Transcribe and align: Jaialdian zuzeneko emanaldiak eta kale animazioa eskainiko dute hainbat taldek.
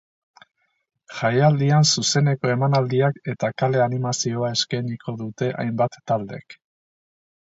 Jaialdian 1.17 1.85
zuzeneko 1.97 2.49
emanaldiak 2.53 3.19
eta 3.35 3.51
kale 3.63 3.83
animazioa 3.87 4.53
eskainiko 4.57 5.19
dute 5.21 5.51
hainbat 5.65 6.01
taldek. 6.13 6.61